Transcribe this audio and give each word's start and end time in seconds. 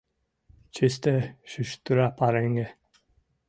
Чисте 0.73 1.15
шӱштыра 1.49 2.07
пареҥге. 2.17 2.67